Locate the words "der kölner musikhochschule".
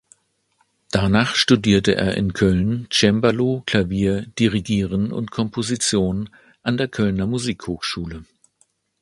6.77-8.25